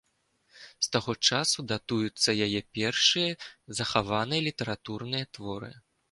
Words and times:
З 0.67 0.87
таго 0.93 1.13
часу 1.27 1.65
датуюцца 1.71 2.33
яе 2.45 2.61
першыя 2.77 3.35
захаваныя 3.81 4.41
літаратурныя 4.47 5.29
творы. 5.39 5.71